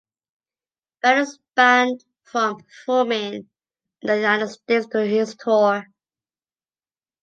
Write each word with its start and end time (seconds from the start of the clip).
Brown 1.03 1.19
is 1.19 1.37
banned 1.55 2.03
from 2.23 2.57
performing 2.57 3.33
in 3.35 3.47
the 4.01 4.15
United 4.15 4.47
States 4.47 4.87
during 4.87 5.11
his 5.11 5.35
tour. 5.35 5.85